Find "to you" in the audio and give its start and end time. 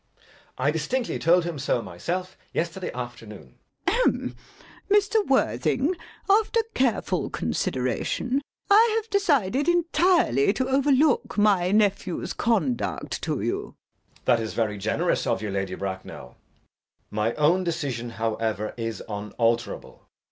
13.21-13.75